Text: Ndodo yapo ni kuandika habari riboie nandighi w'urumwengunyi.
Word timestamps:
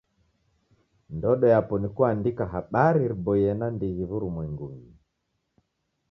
Ndodo 1.15 1.45
yapo 1.53 1.75
ni 1.81 1.89
kuandika 1.95 2.43
habari 2.53 3.01
riboie 3.11 3.51
nandighi 3.59 4.03
w'urumwengunyi. 4.09 4.91